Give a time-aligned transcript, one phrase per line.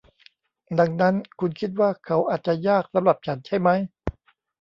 [0.79, 3.79] ดังนั้นคุณคิดว่าเขาอาจจะยากสำหรับฉันใช่มั้ย